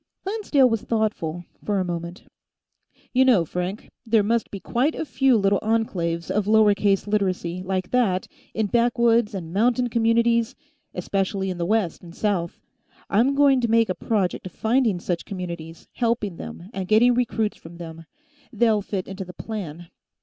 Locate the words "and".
9.35-9.53, 12.03-12.13, 16.73-16.87